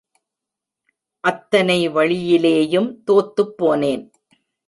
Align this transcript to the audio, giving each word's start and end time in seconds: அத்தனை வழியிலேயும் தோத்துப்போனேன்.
அத்தனை 1.23 1.89
வழியிலேயும் 1.89 2.89
தோத்துப்போனேன். 3.07 4.03